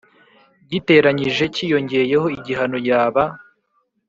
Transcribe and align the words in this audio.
giteranyije 0.71 1.43
cyiyongeyeho 1.53 2.25
igihano 2.37 2.77
yaba 2.89 3.23